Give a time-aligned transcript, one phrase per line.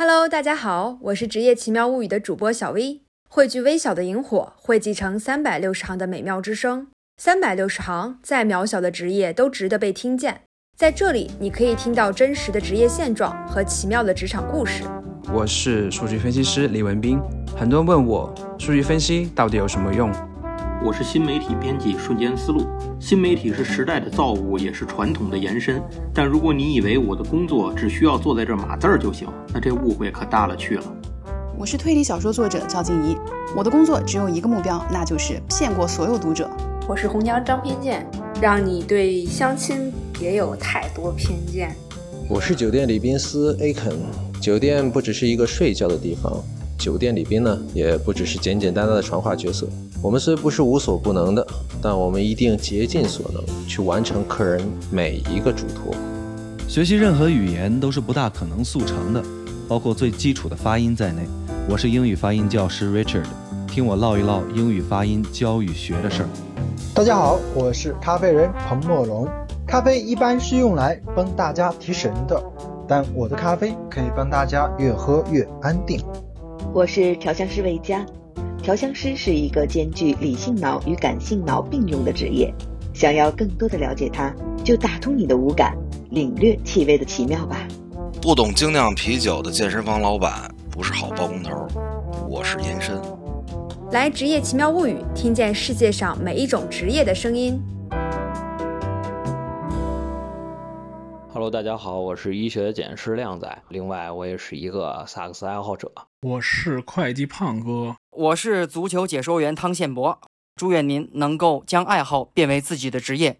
[0.00, 3.00] Hello，大家好，我是《职业奇妙物语》的主播小 V。
[3.28, 6.86] 汇聚微小的萤火，汇集成三百六十行的美妙之声。
[7.20, 10.42] 三百六十行，再渺小的职业都值得被听见。
[10.76, 14.84] 在这里，你可以听到真实的职业现状和奇妙的职场故事。
[15.32, 17.18] 我是数据分析师李文斌。
[17.56, 20.12] 很多人问我，数据分析到底有什么用？
[20.80, 22.64] 我是新媒体编辑瞬间思路。
[23.00, 25.82] 新媒体是时代的造物，也是传统的延伸。
[26.14, 30.84] 但如果你以为我的工作只需要坐在这码字儿就行，那这误会可大了去了。
[31.58, 33.16] 我是推理小说作者赵静怡，
[33.56, 36.48] 我的工作只有一个目标，那就是骗过所有读者。
[36.88, 38.08] 我是红娘张偏见，
[38.40, 41.74] 让你对相亲别有太多偏见。
[42.28, 43.92] 我是酒店礼宾司 A 肯，
[44.40, 46.40] 酒店不只是一个睡觉的地方，
[46.78, 49.68] 酒店礼宾呢也不只是简简单单的传话角色。
[50.00, 51.44] 我们虽不是无所不能的，
[51.82, 55.92] 但我们一定竭尽所能去完成客人每一个嘱托。
[56.68, 59.20] 学习任何语言都是不大可能速成的，
[59.66, 61.22] 包括最基础的发音在内。
[61.68, 63.26] 我是英语发音教师 Richard，
[63.66, 66.28] 听我唠一唠英语发音教与学的事儿。
[66.94, 69.26] 大家好，我是咖啡人彭莫龙。
[69.66, 72.40] 咖啡一般是用来帮大家提神的，
[72.86, 76.00] 但我的咖啡可以帮大家越喝越安定。
[76.74, 78.04] 我是调香师魏佳。
[78.62, 82.52] 调香师是一个兼具理性脑与感性脑并用的职业。
[82.92, 84.34] 想要更多的了解它，
[84.64, 85.76] 就打通你的五感，
[86.10, 87.66] 领略气味的奇妙吧。
[88.20, 91.66] 不懂精酿啤酒的健身房老板不是好包工头。
[92.28, 93.00] 我是延伸。
[93.92, 97.58] 来职业奇妙物语，听见世界上每一种职业的声音。
[101.30, 105.92] Hello，大家好，我是医学简师靓仔，另外我也是一个萨克斯爱好者。
[106.22, 110.18] 我是会计胖哥，我是足球解说员汤宪博。
[110.56, 113.38] 祝愿您能够将爱好变为自己的职业。